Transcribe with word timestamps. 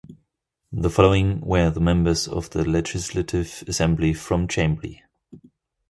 The 0.71 0.89
following 0.89 1.41
were 1.41 1.69
the 1.69 1.79
members 1.79 2.27
of 2.27 2.49
the 2.49 2.67
Legislative 2.67 3.63
Assembly 3.67 4.15
from 4.15 4.47
Chambly. 4.47 5.03